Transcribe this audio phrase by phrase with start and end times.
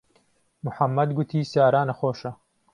[0.63, 2.31] موحەممەد گوتی سارا نەخۆشە.